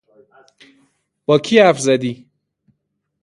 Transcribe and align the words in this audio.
با 1.25 1.39
کی 1.39 1.59
حرف 1.59 1.79
زدی؟ 1.79 2.29